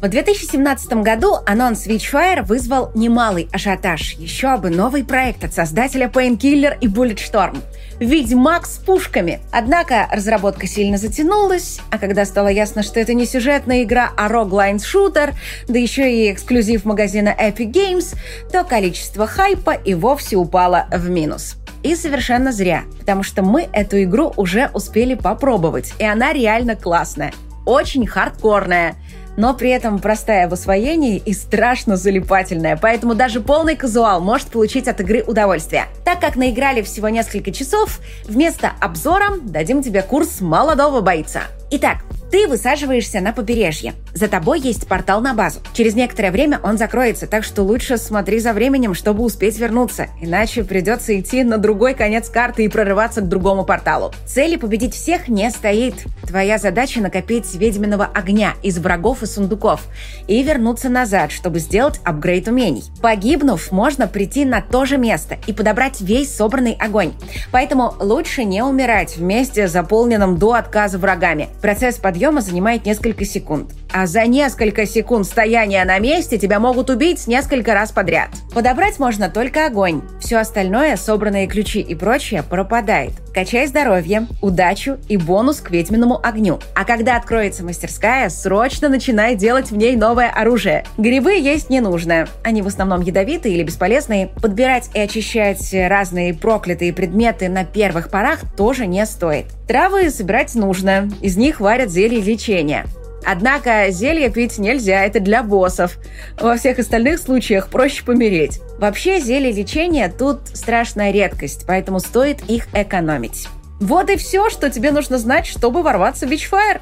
В 0.00 0.08
2017 0.08 0.92
году 1.02 1.38
анонс 1.44 1.88
Witchfire 1.88 2.44
вызвал 2.44 2.92
немалый 2.94 3.48
ажиотаж. 3.52 4.12
Еще 4.12 4.56
бы 4.56 4.70
новый 4.70 5.02
проект 5.02 5.42
от 5.42 5.52
создателя 5.52 6.06
Painkiller 6.06 6.78
и 6.80 6.86
Bulletstorm. 6.86 7.58
Ведьмак 7.98 8.66
с 8.66 8.78
пушками. 8.78 9.40
Однако 9.50 10.06
разработка 10.12 10.68
сильно 10.68 10.98
затянулась, 10.98 11.80
а 11.90 11.98
когда 11.98 12.24
стало 12.26 12.46
ясно, 12.46 12.84
что 12.84 13.00
это 13.00 13.12
не 13.12 13.26
сюжетная 13.26 13.82
игра, 13.82 14.12
а 14.16 14.28
роглайн-шутер, 14.28 15.34
да 15.66 15.78
еще 15.80 16.14
и 16.14 16.32
эксклюзив 16.32 16.84
магазина 16.84 17.34
Epic 17.36 17.72
Games, 17.72 18.16
то 18.52 18.62
количество 18.62 19.26
хайпа 19.26 19.72
и 19.72 19.94
вовсе 19.94 20.36
упало 20.36 20.86
в 20.92 21.10
минус. 21.10 21.56
И 21.82 21.96
совершенно 21.96 22.52
зря, 22.52 22.84
потому 23.00 23.24
что 23.24 23.42
мы 23.42 23.68
эту 23.72 24.00
игру 24.04 24.32
уже 24.36 24.70
успели 24.74 25.14
попробовать, 25.14 25.92
и 25.98 26.04
она 26.04 26.32
реально 26.32 26.76
классная. 26.76 27.32
Очень 27.66 28.06
хардкорная– 28.06 28.94
но 29.38 29.54
при 29.54 29.70
этом 29.70 30.00
простая 30.00 30.48
в 30.48 30.52
освоении 30.52 31.16
и 31.16 31.32
страшно 31.32 31.96
залипательная, 31.96 32.76
поэтому 32.76 33.14
даже 33.14 33.40
полный 33.40 33.76
казуал 33.76 34.20
может 34.20 34.48
получить 34.48 34.88
от 34.88 35.00
игры 35.00 35.22
удовольствие. 35.24 35.86
Так 36.04 36.20
как 36.20 36.34
наиграли 36.34 36.82
всего 36.82 37.08
несколько 37.08 37.52
часов, 37.52 38.00
вместо 38.24 38.72
обзора 38.80 39.36
дадим 39.40 39.80
тебе 39.80 40.02
курс 40.02 40.40
молодого 40.40 41.02
бойца. 41.02 41.42
Итак, 41.70 41.98
ты 42.30 42.46
высаживаешься 42.46 43.20
на 43.20 43.32
побережье. 43.32 43.94
За 44.14 44.28
тобой 44.28 44.60
есть 44.60 44.86
портал 44.86 45.20
на 45.20 45.34
базу. 45.34 45.60
Через 45.72 45.94
некоторое 45.94 46.30
время 46.30 46.60
он 46.62 46.76
закроется, 46.76 47.26
так 47.26 47.44
что 47.44 47.62
лучше 47.62 47.96
смотри 47.96 48.38
за 48.38 48.52
временем, 48.52 48.94
чтобы 48.94 49.24
успеть 49.24 49.58
вернуться. 49.58 50.08
Иначе 50.20 50.64
придется 50.64 51.18
идти 51.18 51.42
на 51.42 51.58
другой 51.58 51.94
конец 51.94 52.28
карты 52.28 52.64
и 52.64 52.68
прорываться 52.68 53.22
к 53.22 53.28
другому 53.28 53.64
порталу. 53.64 54.12
Цели 54.26 54.56
победить 54.56 54.94
всех 54.94 55.28
не 55.28 55.50
стоит. 55.50 55.94
Твоя 56.26 56.58
задача 56.58 57.00
накопить 57.00 57.54
ведьминого 57.54 58.04
огня 58.04 58.54
из 58.62 58.78
врагов 58.78 59.22
и 59.22 59.26
сундуков 59.26 59.82
и 60.26 60.42
вернуться 60.42 60.90
назад, 60.90 61.32
чтобы 61.32 61.58
сделать 61.58 62.00
апгрейд 62.04 62.48
умений. 62.48 62.84
Погибнув, 63.00 63.72
можно 63.72 64.06
прийти 64.06 64.44
на 64.44 64.60
то 64.60 64.84
же 64.84 64.98
место 64.98 65.38
и 65.46 65.52
подобрать 65.52 66.00
весь 66.02 66.34
собранный 66.34 66.76
огонь. 66.78 67.14
Поэтому 67.50 67.94
лучше 67.98 68.44
не 68.44 68.62
умирать 68.62 69.16
вместе 69.16 69.66
с 69.66 69.72
заполненным 69.72 70.36
до 70.36 70.52
отказа 70.52 70.98
врагами. 70.98 71.48
Процесс 71.62 71.96
подъема 71.96 72.17
подъема 72.18 72.40
занимает 72.40 72.84
несколько 72.84 73.24
секунд. 73.24 73.70
А 73.92 74.06
за 74.06 74.26
несколько 74.26 74.86
секунд 74.86 75.26
стояния 75.26 75.84
на 75.84 75.98
месте 75.98 76.38
тебя 76.38 76.60
могут 76.60 76.90
убить 76.90 77.26
несколько 77.26 77.74
раз 77.74 77.90
подряд. 77.90 78.28
Подобрать 78.54 78.98
можно 78.98 79.30
только 79.30 79.66
огонь. 79.66 80.02
Все 80.20 80.36
остальное, 80.36 80.96
собранные 80.96 81.46
ключи 81.46 81.80
и 81.80 81.94
прочее, 81.94 82.42
пропадает. 82.42 83.12
Качай 83.32 83.66
здоровье, 83.66 84.26
удачу 84.42 84.98
и 85.08 85.16
бонус 85.16 85.60
к 85.60 85.70
ведьминому 85.70 86.20
огню. 86.22 86.58
А 86.74 86.84
когда 86.84 87.16
откроется 87.16 87.64
мастерская, 87.64 88.28
срочно 88.28 88.88
начинай 88.88 89.36
делать 89.36 89.70
в 89.70 89.76
ней 89.76 89.96
новое 89.96 90.30
оружие. 90.30 90.84
Грибы 90.98 91.38
есть 91.38 91.70
не 91.70 91.80
нужно. 91.80 92.28
Они 92.44 92.62
в 92.62 92.66
основном 92.66 93.00
ядовитые 93.00 93.54
или 93.54 93.62
бесполезные. 93.62 94.28
Подбирать 94.42 94.90
и 94.94 95.00
очищать 95.00 95.72
разные 95.72 96.34
проклятые 96.34 96.92
предметы 96.92 97.48
на 97.48 97.64
первых 97.64 98.10
порах 98.10 98.40
тоже 98.56 98.86
не 98.86 99.04
стоит. 99.06 99.46
Травы 99.66 100.10
собирать 100.10 100.54
нужно. 100.54 101.08
Из 101.20 101.36
них 101.36 101.60
варят 101.60 101.90
зелье 101.90 102.20
лечения. 102.20 102.84
Однако 103.30 103.90
зелье 103.90 104.30
пить 104.30 104.56
нельзя, 104.56 105.04
это 105.04 105.20
для 105.20 105.42
боссов. 105.42 105.98
Во 106.40 106.56
всех 106.56 106.78
остальных 106.78 107.20
случаях 107.20 107.68
проще 107.68 108.02
помереть. 108.02 108.58
Вообще 108.78 109.20
зелье 109.20 109.52
лечения 109.52 110.08
тут 110.08 110.48
страшная 110.54 111.10
редкость, 111.10 111.64
поэтому 111.66 112.00
стоит 112.00 112.40
их 112.48 112.68
экономить. 112.72 113.48
Вот 113.80 114.08
и 114.08 114.16
все, 114.16 114.48
что 114.48 114.70
тебе 114.70 114.92
нужно 114.92 115.18
знать, 115.18 115.44
чтобы 115.44 115.82
ворваться 115.82 116.26
в 116.26 116.30
Witchfire. 116.30 116.80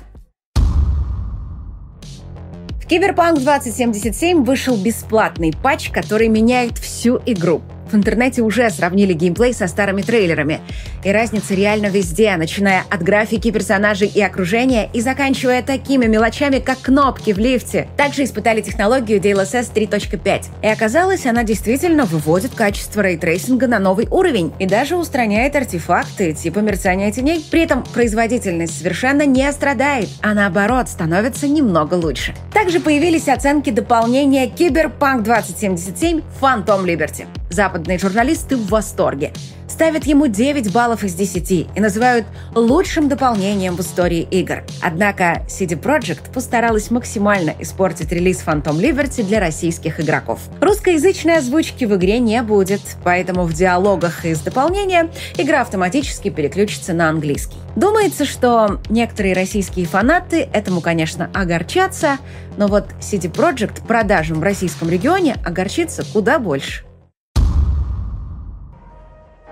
В 2.81 2.87
Киберпанк 2.87 3.41
2077 3.41 4.45
вышел 4.45 4.77
бесплатный 4.77 5.53
патч, 5.53 5.91
который 5.91 6.29
меняет 6.29 6.79
всю 6.79 7.21
игру. 7.27 7.61
В 7.91 7.95
интернете 7.95 8.43
уже 8.43 8.69
сравнили 8.71 9.13
геймплей 9.13 9.55
со 9.55 9.67
старыми 9.69 10.03
трейлерами. 10.03 10.61
И 11.05 11.13
разница 11.13 11.55
реально 11.55 11.87
везде, 11.87 12.37
начиная 12.37 12.83
от 12.91 13.03
графики 13.03 13.51
персонажей 13.51 14.09
и 14.09 14.21
окружения 14.21 14.91
и 14.93 15.01
заканчивая 15.01 15.63
такими 15.63 16.07
мелочами, 16.07 16.59
как 16.59 16.81
кнопки 16.81 17.33
в 17.33 17.39
лифте. 17.39 17.89
Также 17.97 18.25
испытали 18.25 18.61
технологию 18.61 19.21
DLSS 19.21 19.73
3.5. 19.73 20.45
И 20.63 20.67
оказалось, 20.67 21.27
она 21.27 21.45
действительно 21.45 22.05
выводит 22.05 22.55
качество 22.55 23.01
рейтрейсинга 23.03 23.69
на 23.69 23.79
новый 23.79 24.09
уровень 24.11 24.53
и 24.59 24.67
даже 24.67 24.97
устраняет 24.97 25.55
артефакты 25.55 26.33
типа 26.33 26.59
мерцания 26.59 27.13
теней. 27.13 27.45
При 27.51 27.63
этом 27.63 27.85
производительность 27.85 28.79
совершенно 28.79 29.25
не 29.27 29.51
страдает, 29.53 30.09
а 30.23 30.35
наоборот 30.35 30.89
становится 30.89 31.47
немного 31.47 31.95
лучше. 31.95 32.35
Также 32.53 32.81
появились 32.81 33.29
оценки 33.29 33.71
дополнения 33.71 34.47
Cyberpunk 34.47 35.23
2077 35.23 36.23
Phantom 36.41 36.85
Liberty. 36.85 37.27
Западные 37.57 37.99
журналисты 37.99 38.55
в 38.55 38.69
восторге. 38.69 39.33
Ставят 39.67 40.05
ему 40.05 40.27
9 40.27 40.71
баллов 40.73 41.05
из 41.05 41.15
10 41.15 41.51
и 41.75 41.81
называют 41.81 42.27
лучшим 42.55 43.09
дополнением 43.09 43.77
в 43.77 43.81
истории 43.81 44.29
игр. 44.31 44.63
Однако 44.83 45.43
CD 45.49 45.69
Projekt 45.69 46.31
постаралась 46.35 46.91
максимально 46.91 47.55
испортить 47.59 48.13
релиз 48.13 48.45
Phantom 48.47 48.79
Liberty 48.79 49.23
для 49.23 49.41
российских 49.41 50.01
игроков. 50.01 50.41
Русскоязычной 50.61 51.39
озвучки 51.39 51.87
в 51.87 51.97
игре 51.97 52.19
не 52.19 52.43
будет, 52.43 52.83
поэтому 53.03 53.45
в 53.45 53.55
диалогах 53.55 54.27
из 54.27 54.41
дополнения 54.41 55.09
игра 55.39 55.63
автоматически 55.63 56.29
переключится 56.29 56.93
на 56.93 57.09
английский. 57.09 57.57
Думается, 57.75 58.27
что 58.27 58.83
некоторые 58.91 59.35
российские 59.35 59.87
фанаты 59.87 60.47
этому, 60.53 60.83
конечно, 60.83 61.31
огорчатся, 61.33 62.19
но 62.59 62.67
вот 62.67 62.89
CD 63.01 63.33
Projekt 63.33 63.87
продажам 63.87 64.41
в 64.41 64.43
российском 64.43 64.91
регионе 64.91 65.37
огорчится 65.43 66.05
куда 66.13 66.39
больше. 66.39 66.86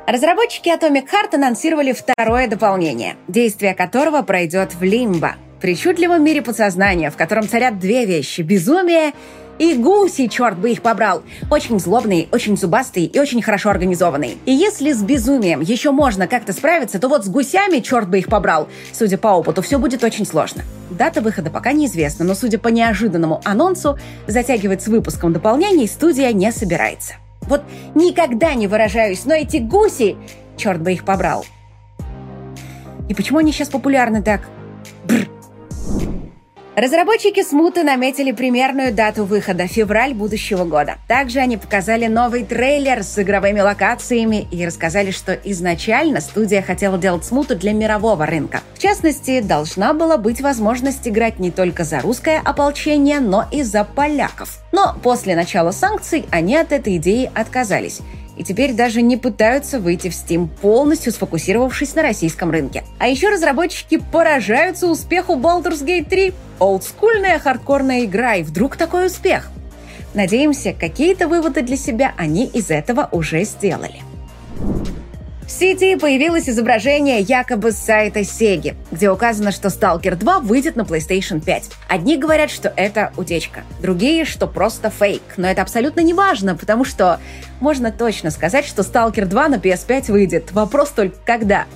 Разработчики 0.07 0.69
Atomic 0.69 1.07
Heart 1.11 1.35
анонсировали 1.35 1.93
второе 1.95 2.47
дополнение, 2.47 3.17
действие 3.27 3.75
которого 3.75 4.21
пройдет 4.21 4.75
в 4.75 4.83
Лимбо, 4.83 5.37
причудливом 5.63 6.23
мире 6.23 6.43
подсознания, 6.43 7.11
в 7.11 7.17
котором 7.17 7.49
царят 7.49 7.79
две 7.79 8.05
вещи– 8.05 8.41
безумие 8.43 9.13
и 9.59 9.73
гуси, 9.75 10.27
черт 10.27 10.59
бы 10.59 10.73
их 10.73 10.83
побрал. 10.83 11.23
Очень 11.51 11.81
злобные, 11.81 12.29
очень 12.33 12.59
зубастые 12.59 13.07
и 13.07 13.19
очень 13.19 13.41
хорошо 13.41 13.71
организованные. 13.71 14.33
И 14.45 14.53
если 14.53 14.93
с 14.93 15.03
безумием 15.03 15.63
еще 15.63 15.91
можно 15.91 16.27
как-то 16.27 16.53
справиться, 16.53 16.99
то 16.99 17.09
вот 17.09 17.25
с 17.25 17.29
гусями, 17.29 17.79
черт 17.79 18.07
бы 18.07 18.19
их 18.19 18.27
побрал, 18.27 18.69
судя 18.93 19.17
по 19.17 19.29
опыту, 19.29 19.63
все 19.63 19.79
будет 19.79 20.05
очень 20.05 20.27
сложно. 20.27 20.65
Дата 20.91 21.23
выхода 21.23 21.49
пока 21.49 21.73
неизвестна, 21.73 22.27
но 22.27 22.35
судя 22.35 22.59
по 22.59 22.69
неожиданному 22.69 23.41
анонсу, 23.45 23.99
затягивать 24.27 24.83
с 24.83 24.89
выпуском 24.89 25.33
дополнений 25.33 25.89
студия 25.89 26.31
не 26.35 26.53
собирается. 26.53 27.15
Вот 27.47 27.63
никогда 27.95 28.55
не 28.55 28.67
выражаюсь, 28.67 29.25
но 29.25 29.35
эти 29.35 29.59
гуси, 29.59 30.17
черт 30.57 30.81
бы 30.81 30.93
их 30.93 31.05
побрал. 31.05 31.45
И 33.09 33.15
почему 33.15 33.39
они 33.39 33.53
сейчас 33.53 33.69
популярны 33.69 34.23
так? 34.23 34.49
Разработчики 36.77 37.45
смуты 37.45 37.85
наметили 37.85 38.33
примерную 38.33 38.93
дату 38.93 39.25
выхода– 39.25 39.67
февраль 39.69 40.13
будущего 40.13 40.65
года. 40.65 40.97
Также 41.07 41.39
они 41.39 41.57
показали 41.57 42.09
новый 42.09 42.43
трейлер 42.43 43.05
с 43.05 43.17
игровыми 43.17 43.61
локациями 43.61 44.49
и 44.51 44.67
рассказали, 44.67 45.13
что 45.13 45.35
изначально 45.35 46.21
студия 46.21 46.63
хотела 46.63 46.99
делать 46.99 47.25
смуту 47.25 47.55
для 47.55 47.73
мирового 47.73 48.27
рынка. 48.27 48.61
В 48.75 48.81
частности, 48.81 49.41
должна 49.41 49.93
была 49.93 50.17
быть 50.19 50.41
возможность 50.41 51.07
играть 51.07 51.39
не 51.39 51.53
только 51.53 51.85
за 51.85 52.01
русское 52.01 52.43
ополчение, 52.45 53.21
но 53.21 53.45
и 53.53 53.63
за 53.63 53.85
поляков. 53.85 54.59
Но 54.73 54.97
после 55.01 55.37
начала 55.37 55.71
санкций 55.71 56.27
они 56.33 56.57
от 56.57 56.73
этой 56.73 56.97
идеи 56.97 57.31
отказались 57.37 58.01
и 58.37 58.45
теперь 58.45 58.73
даже 58.73 59.03
не 59.03 59.17
пытаются 59.17 59.79
выйти 59.79 60.09
в 60.09 60.13
Steam, 60.13 60.49
полностью 60.61 61.13
сфокусировавшись 61.13 61.95
на 61.95 62.03
российском 62.03 62.51
рынке. 62.51 62.85
А 62.99 63.09
еще 63.09 63.29
разработчики 63.29 63.99
поражаются 63.99 64.87
успеху 64.87 65.35
Baldur's 65.35 65.85
Gate 65.85 66.09
3. 66.09 66.33
Олдскульная 66.59 67.39
хардкорная 67.39 68.05
игра, 68.05 68.37
и 68.37 68.43
вдруг 68.43 68.77
такой 68.77 69.07
успех. 69.07 69.51
Надеемся, 70.15 70.73
какие-то 70.73 71.27
выводы 71.27 71.63
для 71.63 71.77
себя 71.77 72.15
они 72.17 72.47
из 72.47 72.71
этого 72.71 73.09
уже 73.11 73.45
сделали. 73.45 74.01
В 75.47 75.51
сети 75.51 75.97
появилось 75.97 76.49
изображение 76.49 77.21
якобы 77.21 77.71
с 77.73 77.77
сайта 77.77 78.21
Sega, 78.21 78.75
где 78.91 79.11
указано, 79.11 79.53
что 79.53 79.69
Stalker 79.69 80.17
2 80.17 80.41
выйдет 80.41 80.75
на 80.75 80.83
PlayStation 80.83 81.45
5. 81.45 81.65
Одни 81.87 82.17
говорят, 82.17 82.51
что 82.51 82.73
это 82.75 83.13
утечка, 83.19 83.63
другие, 83.81 84.25
что 84.25 84.47
просто 84.47 84.89
фейк. 84.89 85.23
Но 85.37 85.47
это 85.47 85.61
абсолютно 85.61 86.01
не 86.01 86.15
важно, 86.15 86.57
потому 86.57 86.85
что 86.85 87.21
можно 87.61 87.93
точно 87.93 88.31
сказать, 88.31 88.65
что 88.65 88.83
Stalker 88.83 89.27
2 89.27 89.49
на 89.49 89.57
PS5 89.57 90.11
выйдет. 90.11 90.53
Вопрос 90.53 90.91
только 90.91 91.19
когда. 91.27 91.67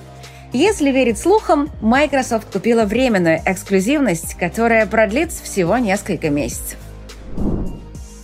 Если 0.55 0.91
верить 0.91 1.19
слухам, 1.19 1.69
Microsoft 1.83 2.51
купила 2.51 2.85
временную 2.85 3.43
эксклюзивность, 3.45 4.35
которая 4.35 4.87
продлится 4.87 5.45
всего 5.45 5.77
несколько 5.77 6.31
месяцев. 6.31 6.79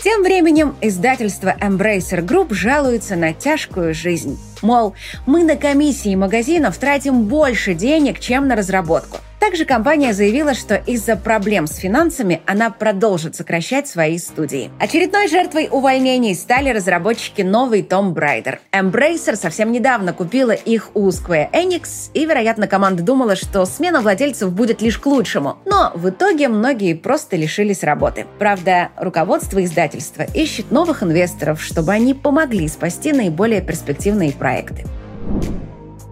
Тем 0.05 0.23
временем 0.23 0.77
издательство 0.83 1.57
Embracer 1.63 2.21
Group 2.23 2.53
жалуется 2.53 3.17
на 3.17 3.33
тяжкую 3.33 3.95
жизнь. 3.95 4.39
Мол, 4.61 4.93
мы 5.25 5.45
на 5.45 5.57
комиссии 5.57 6.15
магазинов 6.15 6.77
тратим 6.77 7.23
больше 7.23 7.73
денег, 7.73 8.21
чем 8.21 8.47
на 8.47 8.55
разработку. 8.55 9.21
Также 9.45 9.67
компания 9.67 10.15
заявила, 10.15 10.55
что 10.55 10.77
из-за 10.77 11.17
проблем 11.17 11.67
с 11.67 11.77
финансами 11.77 12.41
она 12.47 12.71
продолжит 12.71 13.37
сокращать 13.37 13.87
свои 13.87 14.17
студии. 14.17 14.71
Очередной 14.81 15.29
жертвой 15.29 15.69
увольнений 15.71 16.35
стали 16.35 16.71
разработчики 16.71 17.43
новый 17.43 17.83
Tomb 17.83 18.15
Raider. 18.15 18.57
Embracer 18.73 19.37
совсем 19.37 19.71
недавно 19.71 20.15
купила 20.15 20.53
их 20.53 20.93
у 20.95 21.07
Square 21.11 21.51
Enix, 21.53 22.11
и, 22.15 22.25
вероятно, 22.25 22.67
команда 22.67 23.03
думала, 23.03 23.37
что 23.37 23.67
смена 23.67 24.01
владельцев 24.01 24.51
будет 24.51 24.81
лишь 24.81 24.97
к 24.97 25.05
лучшему. 25.05 25.59
Но 25.67 25.93
в 25.95 26.09
итоге 26.09 26.49
многие 26.49 26.95
просто 26.95 27.37
лишились 27.37 27.83
работы. 27.83 28.25
Правда, 28.39 28.93
руководство 28.97 29.63
издательства 29.63 30.23
ищет 30.23 30.71
новых 30.71 31.03
инвесторов, 31.03 31.63
чтобы 31.63 31.93
они 31.93 32.15
помогли 32.15 32.67
спасти 32.67 33.13
наиболее 33.13 33.61
перспективные 33.61 34.33
проекты. 34.33 34.87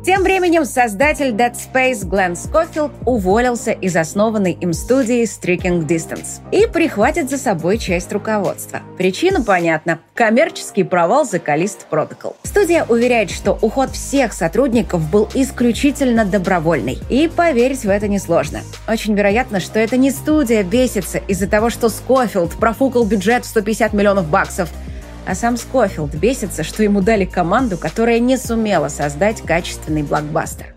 Тем 0.04 0.24
временем 0.24 0.64
создатель 0.64 1.28
Dead 1.28 1.54
Space 1.54 2.04
Глен 2.04 2.34
Скофилд 2.34 2.90
уволился 3.06 3.70
из 3.70 3.94
основанной 3.94 4.50
им 4.50 4.72
студии 4.72 5.22
Striking 5.22 5.86
Distance 5.86 6.40
и 6.50 6.66
прихватит 6.66 7.30
за 7.30 7.38
собой 7.38 7.78
часть 7.78 8.12
руководства. 8.12 8.80
Причина 8.98 9.44
понятна– 9.44 10.00
коммерческий 10.14 10.82
провал 10.82 11.24
The 11.24 11.40
Callisto 11.40 11.82
Protocol. 11.88 12.34
Студия 12.42 12.84
уверяет, 12.88 13.30
что 13.30 13.56
уход 13.60 13.90
всех 13.92 14.32
сотрудников 14.32 15.08
был 15.08 15.28
исключительно 15.34 16.24
добровольный, 16.24 16.98
и 17.08 17.28
поверить 17.28 17.84
в 17.84 17.88
это 17.88 18.08
несложно. 18.08 18.58
Очень 18.88 19.14
вероятно, 19.14 19.60
что 19.60 19.78
это 19.78 19.96
не 19.96 20.10
студия 20.10 20.64
бесится 20.64 21.18
из-за 21.18 21.46
того, 21.46 21.70
что 21.70 21.88
Скофилд 21.88 22.54
профукал 22.54 23.04
бюджет 23.04 23.44
в 23.44 23.48
150 23.48 23.92
миллионов 23.92 24.26
баксов– 24.26 24.68
а 25.26 25.34
сам 25.34 25.56
Скофилд 25.56 26.14
бесится, 26.14 26.62
что 26.62 26.82
ему 26.82 27.00
дали 27.00 27.24
команду, 27.24 27.76
которая 27.76 28.18
не 28.18 28.36
сумела 28.36 28.88
создать 28.88 29.42
качественный 29.42 30.02
блокбастер. 30.02 30.74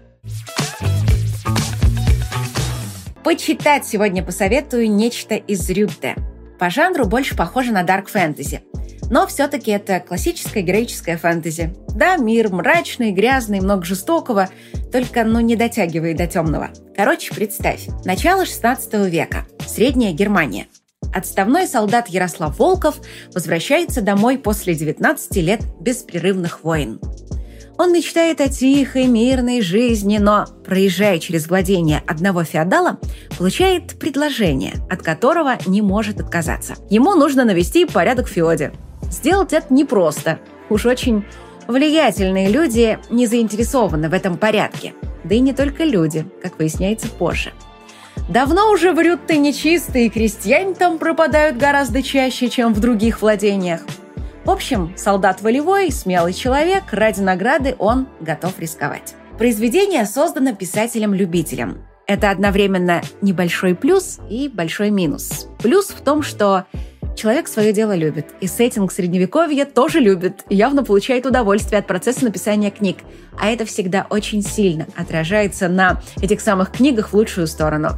Почитать 3.24 3.88
сегодня 3.88 4.24
посоветую 4.24 4.92
нечто 4.92 5.36
из 5.36 5.68
Рютте. 5.70 6.16
По 6.60 6.70
жанру 6.70 7.06
больше 7.06 7.36
похоже 7.36 7.72
на 7.72 7.84
дарк 7.84 8.08
фэнтези. 8.08 8.62
Но 9.10 9.28
все-таки 9.28 9.72
это 9.72 10.00
классическая 10.00 10.62
героическая 10.62 11.18
фэнтези. 11.18 11.76
Да, 11.90 12.18
мир 12.18 12.52
мрачный, 12.52 13.12
грязный, 13.12 13.62
много 13.62 13.84
жестокого, 13.84 14.50
только 14.92 15.24
ну 15.24 15.40
не 15.40 15.56
дотягивает 15.56 16.18
до 16.18 16.28
темного. 16.28 16.70
Короче, 16.96 17.34
представь. 17.34 17.88
Начало 18.04 18.46
16 18.46 18.94
века. 19.10 19.46
Средняя 19.66 20.14
Германия– 20.14 20.68
Отставной 21.14 21.68
солдат 21.68 22.08
Ярослав 22.10 22.58
Волков 22.60 22.96
возвращается 23.34 24.02
домой 24.02 24.38
после 24.38 24.76
19 24.76 25.36
лет 25.38 25.62
беспрерывных 25.80 26.64
войн. 26.64 27.00
Он 27.78 27.92
мечтает 27.92 28.40
о 28.40 28.48
тихой, 28.48 29.08
мирной 29.08 29.62
жизни, 29.62 30.18
но, 30.18 30.46
проезжая 30.66 31.20
через 31.20 31.48
владение 31.48 32.02
одного 32.08 32.44
феодала, 32.44 33.00
получает 33.38 34.00
предложение, 34.00 34.76
от 34.90 35.02
которого 35.02 35.58
не 35.66 35.82
может 35.82 36.22
отказаться. 36.22 36.76
Ему 36.90 37.16
нужно 37.16 37.44
навести 37.44 37.86
порядок 37.86 38.28
в 38.28 38.32
феоде. 38.32 38.72
Сделать 39.12 39.52
это 39.52 39.74
непросто. 39.74 40.40
Уж 40.70 40.86
очень 40.86 41.26
влиятельные 41.68 42.50
люди 42.50 42.98
не 43.10 43.28
заинтересованы 43.28 44.10
в 44.10 44.14
этом 44.14 44.38
порядке. 44.38 44.94
Да 45.26 45.36
и 45.36 45.40
не 45.40 45.54
только 45.54 45.84
люди, 45.84 46.26
как 46.42 46.58
выясняется 46.58 47.08
позже– 47.08 47.52
Давно 48.28 48.72
уже 48.72 48.92
врют 48.92 49.28
ты 49.28 49.38
нечистые, 49.38 50.10
крестьяне 50.10 50.74
там 50.74 50.98
пропадают 50.98 51.58
гораздо 51.58 52.02
чаще, 52.02 52.50
чем 52.50 52.74
в 52.74 52.80
других 52.80 53.22
владениях. 53.22 53.82
В 54.46 54.50
общем, 54.50 54.94
солдат 54.98 55.42
волевой, 55.42 55.92
смелый 55.92 56.34
человек, 56.34 56.86
ради 56.92 57.20
награды 57.22 57.76
он 57.78 58.08
готов 58.20 58.60
рисковать. 58.60 59.14
Произведение 59.38 60.06
создано 60.06 60.56
писателем-любителем. 60.56 61.84
Это 62.08 62.32
одновременно 62.32 63.02
небольшой 63.22 63.76
плюс 63.76 64.20
и 64.30 64.50
большой 64.50 64.90
минус. 64.90 65.48
Плюс 65.60 65.88
в 65.88 66.02
том, 66.02 66.24
что 66.24 66.66
человек 67.16 67.48
свое 67.48 67.74
дело 67.74 67.96
любит, 67.96 68.28
и 68.42 68.48
сеттинг 68.48 68.92
средневековья 68.92 69.66
тоже 69.66 70.00
любит, 70.00 70.44
и 70.50 70.56
явно 70.56 70.84
получает 70.84 71.26
удовольствие 71.26 71.80
от 71.80 71.88
процесса 71.88 72.24
написания 72.24 72.72
книг. 72.72 72.98
А 73.40 73.50
это 73.50 73.66
всегда 73.66 74.08
очень 74.10 74.42
сильно 74.42 74.88
отражается 74.96 75.68
на 75.68 76.02
этих 76.22 76.42
самых 76.42 76.72
книгах 76.72 77.10
в 77.10 77.14
лучшую 77.16 77.48
сторону. 77.48 77.90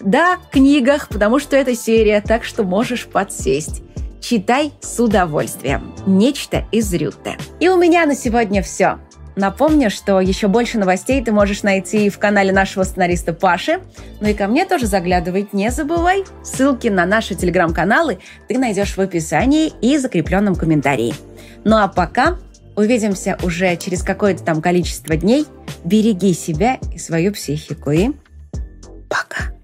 Да, 0.00 0.38
книгах, 0.52 1.08
потому 1.08 1.38
что 1.38 1.56
это 1.56 1.74
серия, 1.74 2.20
так 2.20 2.44
что 2.44 2.64
можешь 2.64 3.06
подсесть. 3.06 3.82
Читай 4.20 4.72
с 4.80 4.98
удовольствием. 4.98 5.94
Нечто 6.06 6.64
из 6.72 6.92
Рютте. 6.92 7.36
И 7.60 7.68
у 7.68 7.76
меня 7.76 8.06
на 8.06 8.14
сегодня 8.14 8.62
все. 8.62 8.98
Напомню, 9.36 9.90
что 9.90 10.20
еще 10.20 10.48
больше 10.48 10.78
новостей 10.78 11.22
ты 11.22 11.30
можешь 11.30 11.62
найти 11.62 12.08
в 12.08 12.18
канале 12.18 12.52
нашего 12.52 12.84
сценариста 12.84 13.34
Паши. 13.34 13.80
Ну 14.20 14.28
и 14.28 14.34
ко 14.34 14.46
мне 14.46 14.64
тоже 14.64 14.86
заглядывать 14.86 15.52
не 15.52 15.70
забывай. 15.70 16.24
Ссылки 16.42 16.88
на 16.88 17.04
наши 17.04 17.34
телеграм-каналы 17.34 18.18
ты 18.48 18.58
найдешь 18.58 18.96
в 18.96 19.00
описании 19.00 19.72
и 19.82 19.98
закрепленном 19.98 20.54
комментарии. 20.56 21.14
Ну 21.64 21.76
а 21.76 21.86
пока 21.86 22.38
увидимся 22.76 23.36
уже 23.42 23.76
через 23.76 24.02
какое-то 24.02 24.42
там 24.42 24.62
количество 24.62 25.16
дней. 25.16 25.46
Береги 25.84 26.32
себя 26.32 26.78
и 26.94 26.98
свою 26.98 27.32
психику. 27.32 27.90
И 27.90 28.10
пока. 29.08 29.55